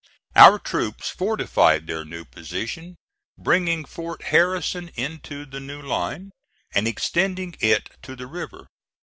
Our 0.35 0.57
troops 0.57 1.09
fortified 1.11 1.85
their 1.85 2.03
new 2.03 2.25
position, 2.25 2.95
bringing 3.37 3.85
Fort 3.85 4.23
Harrison 4.33 4.89
into 4.95 5.45
the 5.45 5.59
new 5.59 5.79
line 5.79 6.31
and 6.73 6.87
extending 6.87 7.55
it 7.61 7.91
to 8.01 8.15
the 8.15 8.25
river. 8.25 8.65